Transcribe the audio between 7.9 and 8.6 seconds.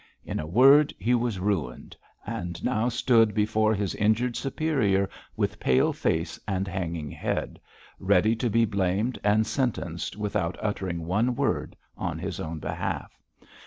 ready to